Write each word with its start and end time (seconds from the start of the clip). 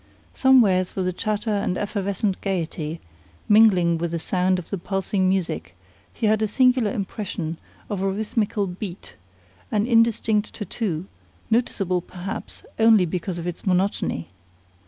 Somewhere 0.33 0.83
through 0.83 1.03
the 1.03 1.13
chatter 1.13 1.51
and 1.53 1.77
effervescent 1.77 2.41
gaiety, 2.41 2.99
mingling 3.47 3.99
with 3.99 4.09
the 4.09 4.17
sound 4.17 4.57
of 4.57 4.71
the 4.71 4.79
pulsing 4.79 5.29
music, 5.29 5.75
he 6.11 6.25
had 6.25 6.41
a 6.41 6.47
singular 6.47 6.89
impression 6.91 7.59
of 7.87 8.01
a 8.01 8.09
rhythmical 8.11 8.65
beat, 8.65 9.13
an 9.71 9.85
indistinct 9.85 10.55
tattoo, 10.55 11.05
noticeable, 11.51 12.01
perhaps, 12.01 12.65
only 12.79 13.05
because 13.05 13.37
of 13.37 13.45
its 13.45 13.63
monotony. 13.63 14.29